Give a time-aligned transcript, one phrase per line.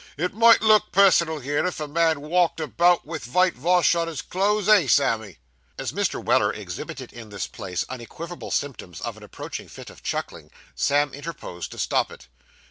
[0.17, 4.67] 'It might look personal here, if a man walked about with vitevash on his clothes,
[4.67, 5.37] eh, Sammy?'
[5.77, 6.19] As Mr.
[6.25, 11.69] Weller exhibited in this place unequivocal symptoms of an approaching fit of chuckling, Sam interposed
[11.73, 12.27] to stop it.